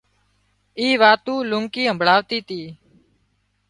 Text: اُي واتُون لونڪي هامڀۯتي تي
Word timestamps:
اُي 0.79 0.87
واتُون 1.01 1.39
لونڪي 1.51 1.83
هامڀۯتي 1.87 2.39
تي 2.47 2.61